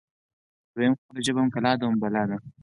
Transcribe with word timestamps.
دویم: 0.73 0.93
خپله 1.01 1.19
ژبه 1.25 1.39
هم 1.41 1.49
کلا 1.55 1.71
ده 1.79 1.85
هم 1.87 1.95
بلا 2.01 2.37